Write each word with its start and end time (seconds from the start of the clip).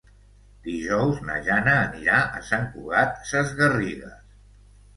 Dijous 0.67 1.19
na 1.27 1.35
Jana 1.49 1.75
anirà 1.83 2.17
a 2.39 2.43
Sant 2.49 2.67
Cugat 2.73 3.23
Sesgarrigues. 3.35 4.21